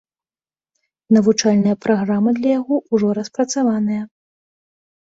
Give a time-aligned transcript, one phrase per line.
[1.17, 4.03] Навучальная праграма для яго ўжо распрацаваная.